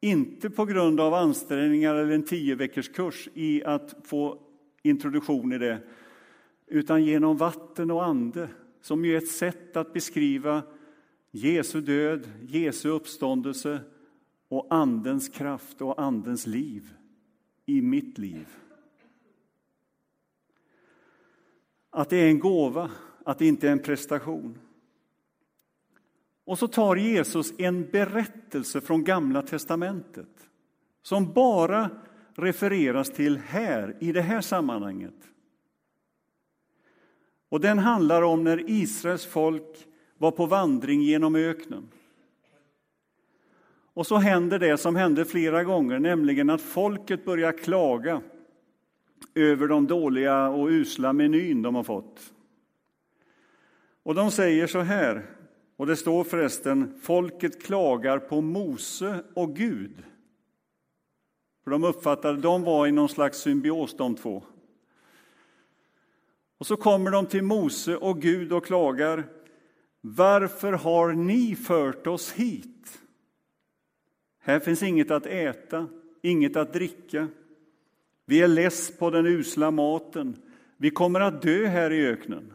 Inte 0.00 0.50
på 0.50 0.64
grund 0.64 1.00
av 1.00 1.14
ansträngningar 1.14 1.94
eller 1.94 2.14
en 2.14 2.24
tio 2.24 2.54
veckors 2.54 2.88
kurs 2.88 3.28
i 3.34 3.64
att 3.64 3.94
få 4.04 4.38
introduktion 4.82 5.52
i 5.52 5.58
det, 5.58 5.78
utan 6.66 7.04
genom 7.04 7.36
vatten 7.36 7.90
och 7.90 8.04
ande, 8.04 8.48
som 8.82 9.04
ju 9.04 9.14
är 9.14 9.18
ett 9.18 9.28
sätt 9.28 9.76
att 9.76 9.92
beskriva 9.92 10.62
Jesu 11.30 11.80
död, 11.80 12.30
Jesu 12.42 12.88
uppståndelse 12.88 13.80
och 14.48 14.66
Andens 14.70 15.28
kraft 15.28 15.82
och 15.82 16.02
Andens 16.02 16.46
liv 16.46 16.94
i 17.66 17.82
mitt 17.82 18.18
liv. 18.18 18.46
Att 21.90 22.10
det 22.10 22.16
är 22.16 22.28
en 22.28 22.38
gåva, 22.38 22.90
att 23.24 23.38
det 23.38 23.46
inte 23.46 23.68
är 23.68 23.72
en 23.72 23.82
prestation. 23.82 24.58
Och 26.44 26.58
så 26.58 26.68
tar 26.68 26.96
Jesus 26.96 27.52
en 27.58 27.90
berättelse 27.90 28.80
från 28.80 29.04
Gamla 29.04 29.42
testamentet 29.42 30.48
som 31.02 31.32
bara 31.32 31.90
refereras 32.34 33.10
till 33.10 33.38
här, 33.38 33.96
i 34.00 34.12
det 34.12 34.22
här 34.22 34.40
sammanhanget. 34.40 35.31
Och 37.52 37.60
den 37.60 37.78
handlar 37.78 38.22
om 38.22 38.44
när 38.44 38.70
Israels 38.70 39.26
folk 39.26 39.86
var 40.18 40.30
på 40.30 40.46
vandring 40.46 41.02
genom 41.02 41.34
öknen. 41.34 41.88
Och 43.94 44.06
så 44.06 44.16
händer 44.16 44.58
det 44.58 44.78
som 44.78 44.96
hände 44.96 45.24
flera 45.24 45.64
gånger, 45.64 45.98
nämligen 45.98 46.50
att 46.50 46.60
folket 46.60 47.24
börjar 47.24 47.52
klaga 47.52 48.22
över 49.34 49.68
de 49.68 49.86
dåliga 49.86 50.48
och 50.48 50.68
usla 50.68 51.12
menyn 51.12 51.62
de 51.62 51.74
har 51.74 51.82
fått. 51.82 52.32
Och 54.02 54.14
de 54.14 54.30
säger 54.30 54.66
så 54.66 54.80
här, 54.80 55.26
och 55.76 55.86
det 55.86 55.96
står 55.96 56.24
förresten, 56.24 57.00
folket 57.02 57.62
klagar 57.62 58.18
på 58.18 58.40
Mose 58.40 59.24
och 59.34 59.56
Gud. 59.56 60.02
För 61.64 61.70
de 61.70 61.84
uppfattade, 61.84 62.40
de 62.40 62.62
var 62.62 62.86
i 62.86 62.92
någon 62.92 63.08
slags 63.08 63.38
symbios 63.38 63.96
de 63.96 64.14
två. 64.14 64.42
Och 66.62 66.66
så 66.66 66.76
kommer 66.76 67.10
de 67.10 67.26
till 67.26 67.42
Mose 67.42 67.96
och 67.96 68.20
Gud 68.20 68.52
och 68.52 68.66
klagar. 68.66 69.24
Varför 70.00 70.72
har 70.72 71.12
ni 71.12 71.56
fört 71.56 72.06
oss 72.06 72.32
hit? 72.32 73.00
Här 74.38 74.60
finns 74.60 74.82
inget 74.82 75.10
att 75.10 75.26
äta, 75.26 75.88
inget 76.20 76.56
att 76.56 76.72
dricka. 76.72 77.28
Vi 78.26 78.42
är 78.42 78.48
less 78.48 78.98
på 78.98 79.10
den 79.10 79.26
usla 79.26 79.70
maten. 79.70 80.36
Vi 80.76 80.90
kommer 80.90 81.20
att 81.20 81.42
dö 81.42 81.66
här 81.66 81.90
i 81.90 82.06
öknen, 82.06 82.52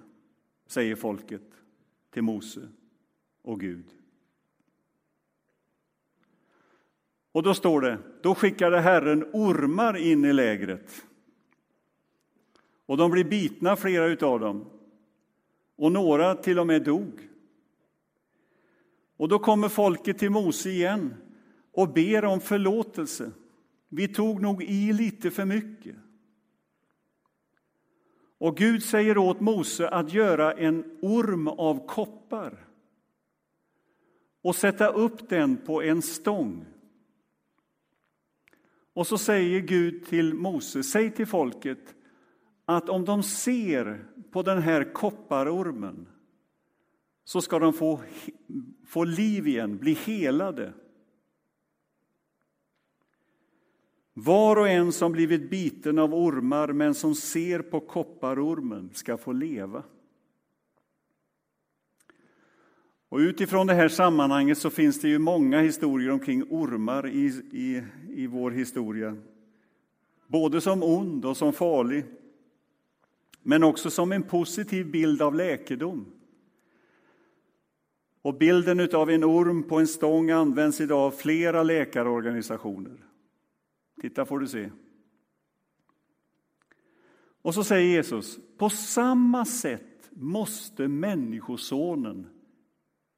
säger 0.67 0.95
folket 0.95 1.43
till 2.13 2.23
Mose 2.23 2.61
och 3.41 3.59
Gud. 3.59 3.85
Och 7.31 7.43
då 7.43 7.53
står 7.53 7.81
det, 7.81 7.97
då 8.21 8.35
skickade 8.35 8.79
Herren 8.79 9.23
ormar 9.33 9.97
in 9.97 10.25
i 10.25 10.33
lägret. 10.33 11.03
Och 12.87 12.97
de 12.97 13.11
blir 13.11 13.23
bitna, 13.23 13.75
flera 13.75 14.05
utav 14.05 14.39
dem. 14.39 14.65
Och 15.75 15.91
några 15.91 16.35
till 16.35 16.59
och 16.59 16.67
med 16.67 16.83
dog. 16.83 17.29
Och 19.17 19.29
då 19.29 19.39
kommer 19.39 19.69
folket 19.69 20.17
till 20.17 20.29
Mose 20.29 20.69
igen 20.69 21.13
och 21.71 21.93
ber 21.93 22.25
om 22.25 22.39
förlåtelse. 22.39 23.31
Vi 23.89 24.07
tog 24.07 24.41
nog 24.41 24.63
i 24.63 24.93
lite 24.93 25.31
för 25.31 25.45
mycket. 25.45 25.95
Och 28.37 28.57
Gud 28.57 28.83
säger 28.83 29.17
åt 29.17 29.39
Mose 29.39 29.89
att 29.89 30.13
göra 30.13 30.53
en 30.53 30.97
orm 31.01 31.47
av 31.47 31.87
koppar 31.87 32.67
och 34.41 34.55
sätta 34.55 34.87
upp 34.87 35.29
den 35.29 35.57
på 35.57 35.81
en 35.81 36.01
stång. 36.01 36.65
Och 38.93 39.07
så 39.07 39.17
säger 39.17 39.59
Gud 39.59 40.05
till 40.05 40.33
Mose, 40.33 40.83
säg 40.83 41.11
till 41.11 41.27
folket 41.27 41.96
att 42.69 42.89
om 42.89 43.05
de 43.05 43.23
ser 43.23 44.05
på 44.31 44.43
den 44.43 44.61
här 44.61 44.93
kopparormen 44.93 46.07
så 47.23 47.41
ska 47.41 47.59
de 47.59 47.73
få, 47.73 47.99
få 48.85 49.03
liv 49.03 49.47
igen, 49.47 49.77
bli 49.77 49.93
helade. 49.93 50.73
Var 54.13 54.55
och 54.55 54.67
en 54.67 54.91
som 54.91 55.11
blivit 55.11 55.49
biten 55.49 55.99
av 55.99 56.13
ormar 56.13 56.67
men 56.67 56.93
som 56.93 57.15
ser 57.15 57.59
på 57.59 57.79
kopparormen 57.79 58.89
ska 58.93 59.17
få 59.17 59.31
leva. 59.31 59.83
Och 63.09 63.17
utifrån 63.17 63.67
det 63.67 63.73
här 63.73 63.89
sammanhanget 63.89 64.57
så 64.57 64.69
finns 64.69 65.01
det 65.01 65.09
ju 65.09 65.19
många 65.19 65.61
historier 65.61 66.11
omkring 66.11 66.43
ormar 66.43 67.07
i, 67.07 67.25
i, 67.51 67.83
i 68.09 68.27
vår 68.27 68.51
historia. 68.51 69.17
Både 70.27 70.61
som 70.61 70.83
ond 70.83 71.25
och 71.25 71.37
som 71.37 71.53
farlig, 71.53 72.05
men 73.49 73.63
också 73.63 73.89
som 73.89 74.11
en 74.11 74.23
positiv 74.23 74.91
bild 74.91 75.21
av 75.21 75.35
läkedom. 75.35 76.05
Och 78.21 78.37
bilden 78.37 78.89
av 78.93 79.09
en 79.09 79.23
orm 79.23 79.63
på 79.63 79.79
en 79.79 79.87
stång 79.87 80.31
används 80.31 80.81
idag 80.81 80.99
av 80.99 81.11
flera 81.11 81.63
läkarorganisationer. 81.63 83.05
Titta 84.01 84.25
får 84.25 84.39
du 84.39 84.47
se. 84.47 84.71
Och 87.41 87.53
så 87.53 87.63
säger 87.63 87.89
Jesus, 87.89 88.39
på 88.57 88.69
samma 88.69 89.45
sätt 89.45 90.09
måste 90.11 90.87
Människosonen 90.87 92.27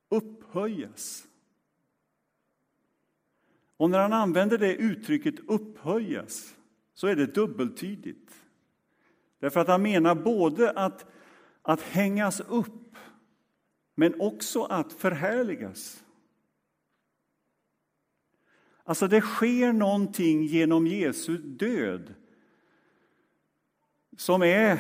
upphöjas. 0.10 1.28
Och 3.78 3.90
när 3.90 4.00
han 4.00 4.14
använder 4.14 4.58
det 4.58 4.76
uttrycket 4.76 5.40
upphöjas 5.48 6.56
så 6.94 7.08
är 7.08 7.16
det 7.16 7.26
dubbeltydigt. 7.26 8.39
Därför 9.40 9.60
att 9.60 9.68
han 9.68 9.82
menar 9.82 10.16
både 10.16 10.72
att, 10.72 11.06
att 11.62 11.82
hängas 11.82 12.40
upp 12.40 12.96
men 13.96 14.22
också 14.22 14.64
att 14.64 14.94
förhärligas. 14.94 16.04
Alltså, 18.84 19.08
det 19.08 19.22
sker 19.22 19.74
någonting 19.74 20.44
genom 20.44 20.88
Jesu 20.88 21.38
död 21.38 22.14
som 24.18 24.44
är 24.44 24.80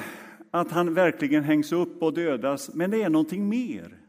att 0.51 0.71
han 0.71 0.93
verkligen 0.93 1.43
hängs 1.43 1.71
upp 1.71 2.01
och 2.01 2.13
dödas, 2.13 2.73
men 2.73 2.91
det 2.91 3.01
är 3.01 3.09
någonting 3.09 3.49
mer. 3.49 4.01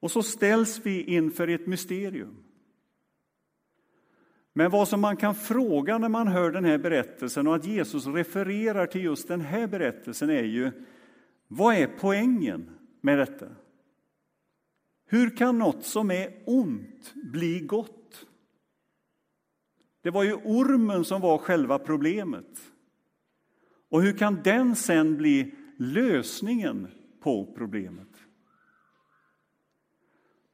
Och 0.00 0.10
så 0.10 0.22
ställs 0.22 0.80
vi 0.86 1.02
inför 1.02 1.48
ett 1.48 1.66
mysterium. 1.66 2.49
Men 4.52 4.70
vad 4.70 4.88
som 4.88 5.00
man 5.00 5.16
kan 5.16 5.34
fråga 5.34 5.98
när 5.98 6.08
man 6.08 6.28
hör 6.28 6.50
den 6.50 6.64
här 6.64 6.78
berättelsen 6.78 7.46
och 7.46 7.54
att 7.54 7.64
Jesus 7.64 8.06
refererar 8.06 8.86
till 8.86 9.04
just 9.04 9.28
den 9.28 9.40
här 9.40 9.66
berättelsen 9.66 10.30
är 10.30 10.42
ju 10.42 10.72
vad 11.48 11.74
är 11.74 11.86
poängen 12.00 12.70
med 13.00 13.18
detta? 13.18 13.46
Hur 15.06 15.36
kan 15.36 15.58
något 15.58 15.84
som 15.84 16.10
är 16.10 16.42
ont 16.46 17.14
bli 17.14 17.60
gott? 17.60 18.26
Det 20.02 20.10
var 20.10 20.22
ju 20.22 20.34
ormen 20.34 21.04
som 21.04 21.20
var 21.20 21.38
själva 21.38 21.78
problemet. 21.78 22.60
Och 23.88 24.02
hur 24.02 24.18
kan 24.18 24.42
den 24.42 24.76
sen 24.76 25.16
bli 25.16 25.54
lösningen 25.78 26.88
på 27.20 27.54
problemet? 27.56 28.08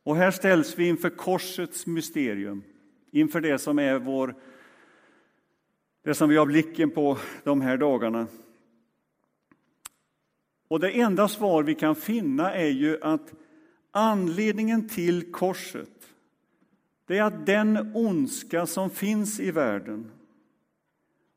Och 0.03 0.17
här 0.17 0.31
ställs 0.31 0.79
vi 0.79 0.89
inför 0.89 1.11
korsets 1.11 1.87
mysterium, 1.87 2.65
inför 3.21 3.41
det 3.41 3.59
som 3.59 3.79
är 3.79 3.99
vår 3.99 4.35
det 6.03 6.15
som 6.15 6.29
vi 6.29 6.37
har 6.37 6.47
blicken 6.47 6.91
på 6.91 7.19
de 7.45 7.61
här 7.61 7.77
dagarna. 7.77 8.27
Och 10.69 10.81
det 10.81 11.01
enda 11.01 11.29
svar 11.29 11.63
vi 11.63 11.75
kan 11.75 11.95
finna 11.95 12.55
är 12.55 12.71
ju 12.71 13.03
att 13.03 13.35
Anledningen 13.99 14.89
till 14.89 15.33
korset 15.33 16.13
det 17.07 17.19
är 17.19 17.23
att 17.23 17.47
den 17.47 17.93
ondska 17.95 18.67
som 18.67 18.91
finns 18.91 19.41
i 19.41 19.51
världen 19.51 20.11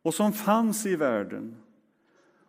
och 0.02 0.14
som 0.14 0.34
fanns 0.34 0.86
i 0.86 0.96
världen 0.96 1.56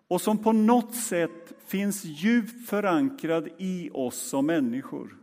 och 0.09 0.21
som 0.21 0.39
på 0.39 0.53
något 0.53 0.95
sätt 0.95 1.53
finns 1.67 2.05
djupt 2.05 2.69
förankrad 2.69 3.49
i 3.59 3.91
oss 3.93 4.17
som 4.17 4.47
människor. 4.47 5.20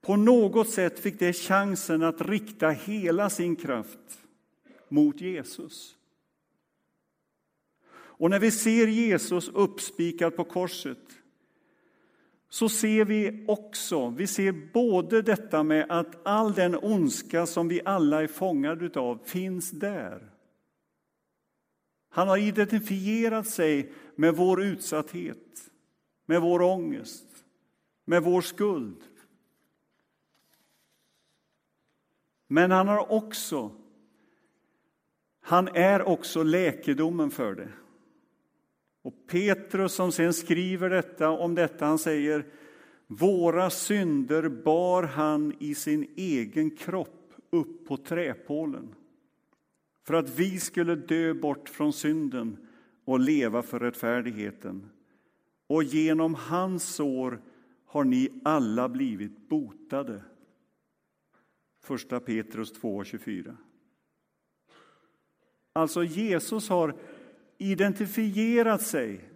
På 0.00 0.16
något 0.16 0.70
sätt 0.70 0.98
fick 0.98 1.18
det 1.18 1.32
chansen 1.32 2.02
att 2.02 2.20
rikta 2.20 2.68
hela 2.70 3.30
sin 3.30 3.56
kraft 3.56 4.26
mot 4.88 5.20
Jesus. 5.20 5.94
Och 7.90 8.30
när 8.30 8.38
vi 8.38 8.50
ser 8.50 8.86
Jesus 8.86 9.48
uppspikad 9.48 10.36
på 10.36 10.44
korset 10.44 10.98
så 12.48 12.68
ser 12.68 13.04
vi 13.04 13.44
också, 13.48 14.08
vi 14.08 14.26
ser 14.26 14.72
både 14.72 15.22
detta 15.22 15.62
med 15.62 15.86
att 15.88 16.26
all 16.26 16.52
den 16.52 16.74
ondska 16.74 17.46
som 17.46 17.68
vi 17.68 17.80
alla 17.84 18.22
är 18.22 18.26
fångade 18.26 19.00
av 19.00 19.18
finns 19.24 19.70
där. 19.70 20.30
Han 22.08 22.28
har 22.28 22.36
identifierat 22.36 23.48
sig 23.48 23.92
med 24.14 24.36
vår 24.36 24.62
utsatthet, 24.62 25.70
med 26.26 26.40
vår 26.40 26.62
ångest, 26.62 27.26
med 28.04 28.22
vår 28.22 28.40
skuld. 28.40 29.02
Men 32.48 32.70
han 32.70 32.88
har 32.88 33.12
också, 33.12 33.70
han 35.40 35.68
är 35.68 36.02
också 36.02 36.42
läkedomen 36.42 37.30
för 37.30 37.54
det. 37.54 37.68
Och 39.02 39.14
Petrus 39.26 39.94
som 39.94 40.12
sen 40.12 40.32
skriver 40.32 40.90
detta 40.90 41.30
om 41.30 41.54
detta, 41.54 41.86
han 41.86 41.98
säger 41.98 42.46
Våra 43.06 43.70
synder 43.70 44.48
bar 44.48 45.02
han 45.02 45.52
i 45.58 45.74
sin 45.74 46.12
egen 46.16 46.70
kropp 46.70 47.32
upp 47.50 47.86
på 47.86 47.96
träpålen 47.96 48.94
för 50.08 50.14
att 50.14 50.38
vi 50.38 50.60
skulle 50.60 50.94
dö 50.94 51.34
bort 51.34 51.68
från 51.68 51.92
synden 51.92 52.56
och 53.04 53.20
leva 53.20 53.62
för 53.62 53.78
rättfärdigheten. 53.78 54.90
Och 55.66 55.82
genom 55.82 56.34
hans 56.34 56.94
sår 56.94 57.40
har 57.86 58.04
ni 58.04 58.40
alla 58.44 58.88
blivit 58.88 59.48
botade. 59.48 60.22
1 61.90 62.24
Petrus 62.26 62.80
2.24. 62.80 63.56
Alltså, 65.72 66.04
Jesus 66.04 66.68
har 66.68 66.96
identifierat 67.58 68.82
sig 68.82 69.30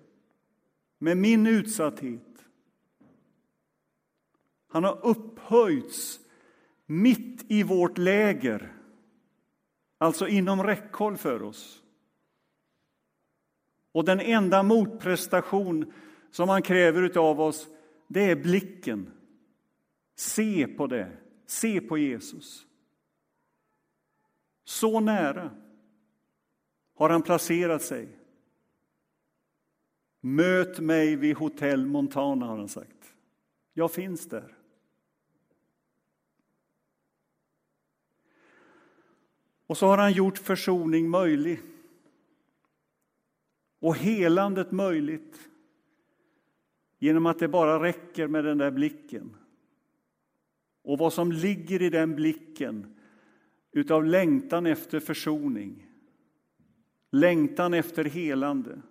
med 0.99 1.17
min 1.17 1.47
utsatthet. 1.47 2.45
Han 4.69 4.85
har 4.85 5.07
upphöjts 5.07 6.21
mitt 6.87 7.45
i 7.49 7.63
vårt 7.63 7.99
läger, 7.99 8.73
alltså 9.99 10.29
inom 10.29 10.63
räckhåll 10.63 11.17
för 11.17 11.43
oss. 11.43 11.83
Och 13.93 14.05
den 14.05 14.21
enda 14.21 14.63
motprestation 14.63 15.93
som 16.31 16.49
han 16.49 16.63
kräver 16.63 17.19
av 17.19 17.41
oss, 17.41 17.69
det 18.09 18.31
är 18.31 18.37
blicken. 18.37 19.11
Se 20.17 20.67
på 20.67 20.87
det, 20.87 21.22
se 21.53 21.81
på 21.81 21.99
Jesus. 21.99 22.67
Så 24.65 25.01
nära 25.01 25.51
har 26.95 27.11
han 27.11 27.23
placerat 27.23 27.83
sig. 27.83 28.19
Möt 30.21 30.79
mig 30.79 31.17
vid 31.17 31.37
hotell 31.37 31.87
Montana, 31.87 32.47
har 32.47 32.59
han 32.59 32.69
sagt. 32.69 33.15
Jag 33.73 33.93
finns 33.93 34.27
där. 34.27 34.57
Och 39.67 39.79
så 39.79 39.87
har 39.87 39.99
han 39.99 40.13
gjort 40.13 40.39
försoning 40.39 41.11
möjlig 41.11 41.61
och 43.79 43.97
helandet 43.97 44.73
möjligt 44.73 45.49
genom 46.99 47.27
att 47.27 47.39
det 47.39 47.49
bara 47.49 47.83
räcker 47.83 48.27
med 48.27 48.45
den 48.45 48.59
där 48.59 48.71
blicken. 48.71 49.37
Och 50.83 50.99
vad 50.99 51.13
som 51.13 51.33
ligger 51.33 51.83
i 51.83 51.91
den 51.91 52.15
blicken 52.15 52.97
utav 53.73 54.05
längtan 54.05 54.67
efter 54.67 55.01
försoning, 55.01 55.87
längtan 57.11 57.75
efter 57.75 58.05
helande, 58.05 58.83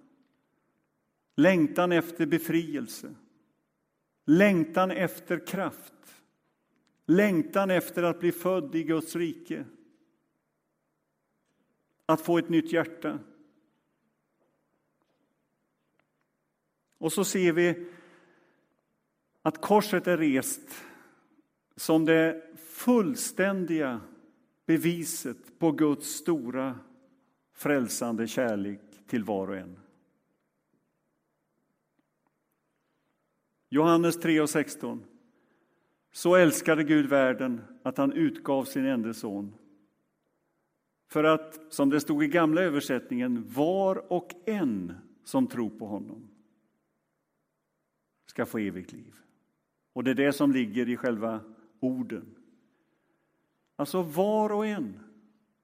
längtan 1.36 1.92
efter 1.92 2.26
befrielse, 2.26 3.16
längtan 4.26 4.92
efter 4.92 5.48
kraft, 5.48 6.24
längtan 7.06 7.72
efter 7.72 8.04
att 8.04 8.20
bli 8.20 8.32
född 8.32 8.76
i 8.76 8.84
Guds 8.84 9.16
rike, 9.16 9.66
att 12.06 12.22
få 12.22 12.38
ett 12.38 12.50
nytt 12.50 12.74
hjärta. 12.74 13.20
Och 16.98 17.14
så 17.14 17.24
ser 17.26 17.54
vi 17.54 17.88
att 19.42 19.62
korset 19.62 20.08
är 20.08 20.18
rest 20.18 20.86
som 21.82 22.06
det 22.06 22.44
fullständiga 22.56 24.02
beviset 24.66 25.60
på 25.60 25.72
Guds 25.72 26.08
stora 26.08 26.80
frälsande 27.54 28.28
kärlek 28.28 28.80
till 29.08 29.24
var 29.24 29.48
och 29.48 29.58
en. 29.58 29.80
Johannes 33.70 34.20
3 34.20 34.42
och 34.42 34.50
16. 34.50 35.04
Så 36.12 36.36
älskade 36.36 36.84
Gud 36.84 37.06
världen 37.06 37.62
att 37.84 37.98
han 37.98 38.14
utgav 38.14 38.64
sin 38.64 38.86
enda 38.86 39.14
son 39.14 39.56
för 41.08 41.24
att, 41.24 41.60
som 41.70 41.90
det 41.90 42.00
stod 42.00 42.24
i 42.24 42.28
gamla 42.28 42.62
översättningen, 42.62 43.44
var 43.48 44.12
och 44.12 44.32
en 44.46 44.94
som 45.24 45.48
tror 45.48 45.70
på 45.70 45.88
honom 45.88 46.30
ska 48.26 48.46
få 48.46 48.58
evigt 48.58 48.94
liv. 48.94 49.14
Och 49.94 50.04
det 50.04 50.12
är 50.12 50.16
det 50.16 50.34
som 50.34 50.52
ligger 50.52 50.90
i 50.90 50.98
själva 50.98 51.40
orden. 51.82 52.36
Alltså 53.76 54.02
var 54.02 54.52
och 54.52 54.66
en, 54.66 55.00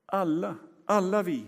alla, 0.06 0.56
alla 0.86 1.24
vi. 1.24 1.46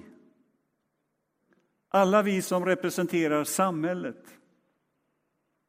Alla 1.90 2.22
vi 2.22 2.42
som 2.42 2.66
representerar 2.66 3.44
samhället. 3.44 4.38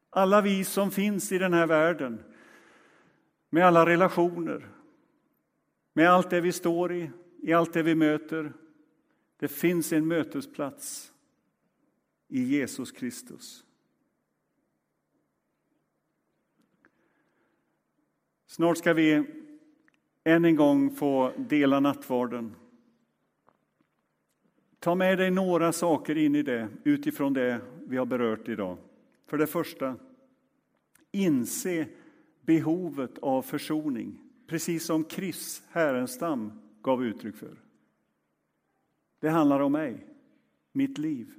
Alla 0.09 0.41
vi 0.41 0.63
som 0.63 0.91
finns 0.91 1.31
i 1.31 1.37
den 1.37 1.53
här 1.53 1.67
världen 1.67 2.23
med 3.49 3.65
alla 3.65 3.85
relationer, 3.85 4.69
med 5.93 6.09
allt 6.09 6.29
det 6.29 6.41
vi 6.41 6.51
står 6.51 6.93
i, 6.93 7.11
i 7.41 7.53
allt 7.53 7.73
det 7.73 7.83
vi 7.83 7.95
möter. 7.95 8.53
Det 9.39 9.47
finns 9.47 9.93
en 9.93 10.07
mötesplats 10.07 11.13
i 12.27 12.43
Jesus 12.43 12.91
Kristus. 12.91 13.65
Snart 18.51 18.77
ska 18.77 18.93
vi 18.93 19.23
än 20.23 20.45
en 20.45 20.55
gång 20.55 20.95
få 20.95 21.31
dela 21.37 21.79
nattvarden. 21.79 22.55
Ta 24.79 24.95
med 24.95 25.17
dig 25.17 25.31
några 25.31 25.71
saker 25.71 26.17
in 26.17 26.35
i 26.35 26.41
det 26.41 26.67
utifrån 26.83 27.33
det 27.33 27.61
vi 27.87 27.97
har 27.97 28.05
berört 28.05 28.49
idag. 28.49 28.77
För 29.27 29.37
det 29.37 29.47
första, 29.47 29.95
inse 31.11 31.87
behovet 32.41 33.17
av 33.17 33.41
försoning, 33.41 34.19
precis 34.47 34.85
som 34.85 35.05
Chris 35.09 35.63
Härenstam 35.69 36.51
gav 36.81 37.03
uttryck 37.03 37.35
för. 37.35 37.57
Det 39.19 39.29
handlar 39.29 39.59
om 39.59 39.71
mig, 39.71 40.07
mitt 40.71 40.97
liv. 40.97 41.33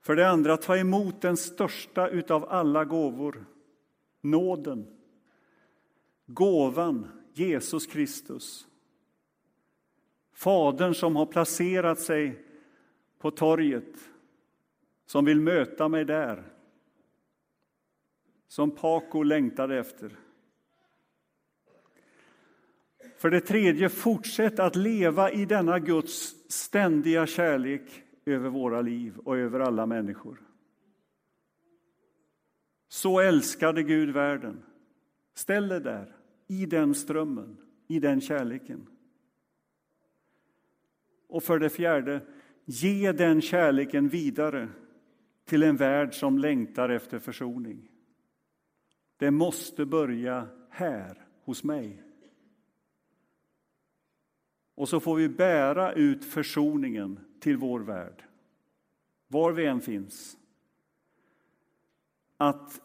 För 0.00 0.16
det 0.16 0.28
andra, 0.28 0.56
ta 0.56 0.76
emot 0.76 1.20
den 1.20 1.36
största 1.36 2.08
utav 2.08 2.44
alla 2.48 2.84
gåvor, 2.84 3.44
nåden. 4.24 4.86
Gåvan, 6.26 7.08
Jesus 7.32 7.86
Kristus. 7.86 8.66
Fadern 10.32 10.94
som 10.94 11.16
har 11.16 11.26
placerat 11.26 12.00
sig 12.00 12.44
på 13.18 13.30
torget, 13.30 14.10
som 15.06 15.24
vill 15.24 15.40
möta 15.40 15.88
mig 15.88 16.04
där. 16.04 16.44
Som 18.48 18.70
Paco 18.70 19.22
längtade 19.22 19.78
efter. 19.78 20.16
För 23.16 23.30
det 23.30 23.40
tredje, 23.40 23.88
fortsätt 23.88 24.58
att 24.58 24.76
leva 24.76 25.30
i 25.30 25.44
denna 25.44 25.78
Guds 25.78 26.34
ständiga 26.48 27.26
kärlek 27.26 28.02
över 28.24 28.48
våra 28.48 28.80
liv 28.80 29.18
och 29.18 29.36
över 29.36 29.60
alla 29.60 29.86
människor. 29.86 30.40
Så 33.04 33.20
älskade 33.20 33.82
Gud 33.82 34.10
världen. 34.10 34.62
Ställ 35.34 35.68
dig 35.68 35.80
där, 35.80 36.16
i 36.46 36.66
den 36.66 36.94
strömmen, 36.94 37.56
i 37.86 38.00
den 38.00 38.20
kärleken. 38.20 38.86
Och 41.28 41.42
för 41.42 41.58
det 41.58 41.70
fjärde, 41.70 42.20
ge 42.64 43.12
den 43.12 43.40
kärleken 43.40 44.08
vidare 44.08 44.68
till 45.44 45.62
en 45.62 45.76
värld 45.76 46.14
som 46.14 46.38
längtar 46.38 46.88
efter 46.88 47.18
försoning. 47.18 47.90
Det 49.16 49.30
måste 49.30 49.86
börja 49.86 50.48
här, 50.70 51.26
hos 51.42 51.64
mig. 51.64 52.02
Och 54.74 54.88
så 54.88 55.00
får 55.00 55.16
vi 55.16 55.28
bära 55.28 55.92
ut 55.92 56.24
försoningen 56.24 57.20
till 57.40 57.56
vår 57.56 57.80
värld, 57.80 58.24
var 59.28 59.52
vi 59.52 59.66
än 59.66 59.80
finns. 59.80 60.36
Att 62.36 62.80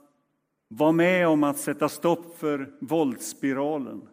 var 0.71 0.91
med 0.91 1.27
om 1.27 1.43
att 1.43 1.57
sätta 1.57 1.89
stopp 1.89 2.37
för 2.37 2.77
våldsspiralen. 2.79 4.07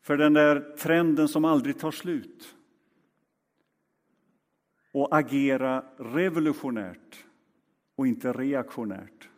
För 0.00 0.16
den 0.16 0.32
där 0.32 0.76
trenden 0.76 1.28
som 1.28 1.44
aldrig 1.44 1.78
tar 1.78 1.90
slut. 1.90 2.56
Och 4.92 5.16
agera 5.16 5.84
revolutionärt 5.96 7.24
och 7.94 8.06
inte 8.06 8.32
reaktionärt. 8.32 9.28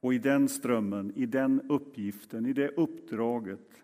Och 0.00 0.14
i 0.14 0.18
den 0.18 0.48
strömmen, 0.48 1.12
i 1.16 1.26
den 1.26 1.70
uppgiften, 1.70 2.46
i 2.46 2.52
det 2.52 2.68
uppdraget 2.68 3.82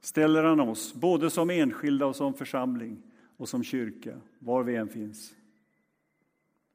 ställer 0.00 0.44
han 0.44 0.60
oss, 0.60 0.94
både 0.94 1.30
som 1.30 1.50
enskilda 1.50 2.06
och 2.06 2.16
som 2.16 2.34
församling 2.34 3.02
och 3.36 3.48
som 3.48 3.62
kyrka, 3.64 4.20
var 4.38 4.62
vi 4.62 4.76
än 4.76 4.88
finns. 4.88 5.34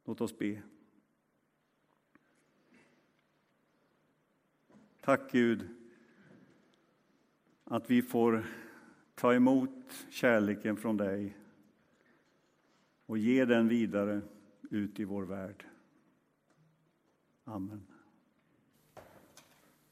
Låt 0.05 0.21
oss 0.21 0.37
be. 0.37 0.61
Tack 5.07 5.31
Gud 5.31 5.67
att 7.63 7.89
vi 7.89 8.01
får 8.01 8.45
ta 9.15 9.33
emot 9.33 10.05
kärleken 10.09 10.77
från 10.77 10.97
dig 10.97 11.37
och 13.05 13.17
ge 13.17 13.45
den 13.45 13.67
vidare 13.67 14.21
ut 14.69 14.99
i 14.99 15.03
vår 15.03 15.23
värld. 15.23 15.65
Amen. 17.43 17.96